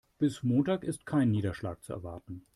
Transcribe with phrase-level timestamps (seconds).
[0.17, 2.43] Bis Montag ist kein Niederschlag zu erwarten.